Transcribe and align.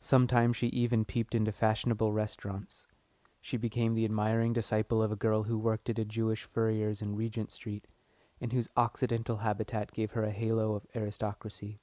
Sometimes 0.00 0.56
she 0.56 0.68
even 0.68 1.04
peeped 1.04 1.34
into 1.34 1.52
fashionable 1.52 2.10
restaurants. 2.10 2.86
She 3.42 3.58
became 3.58 3.92
the 3.92 4.06
admiring 4.06 4.54
disciple 4.54 5.02
of 5.02 5.12
a 5.12 5.16
girl 5.16 5.42
who 5.42 5.58
worked 5.58 5.90
at 5.90 5.98
a 5.98 6.04
Jewish 6.06 6.44
furrier's 6.44 7.02
in 7.02 7.14
Regent 7.14 7.50
Street, 7.50 7.86
and 8.40 8.54
whose 8.54 8.70
occidental 8.74 9.36
habitat 9.36 9.92
gave 9.92 10.12
her 10.12 10.24
a 10.24 10.30
halo 10.30 10.76
of 10.76 10.86
aristocracy. 10.94 11.78